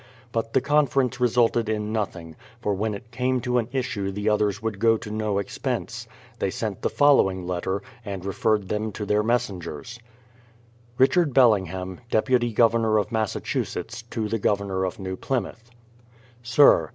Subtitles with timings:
[0.31, 4.59] But the conference resulted in nothing, for when it came to an issue the others
[4.59, 6.07] would go to no ex pense.
[6.39, 9.99] They sent the following letter, and referred them to their messengers.
[10.97, 15.15] 270 BRADFORD'S HISTORY OF Richard Bellingham, Deputy Governor of Massachusetts, to the Governor of New
[15.15, 15.69] Plymouth:
[16.41, 16.89] Sir.